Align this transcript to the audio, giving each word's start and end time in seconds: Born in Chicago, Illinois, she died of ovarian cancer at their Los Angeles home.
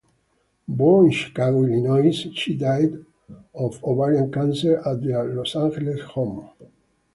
Born 0.67 1.05
in 1.05 1.11
Chicago, 1.11 1.63
Illinois, 1.63 2.09
she 2.35 2.57
died 2.57 3.05
of 3.53 3.79
ovarian 3.83 4.31
cancer 4.31 4.81
at 4.83 5.03
their 5.03 5.25
Los 5.25 5.55
Angeles 5.55 6.01
home. 6.01 6.49